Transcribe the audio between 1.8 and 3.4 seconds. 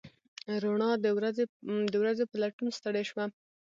د ورځو په لټون ستړې شوه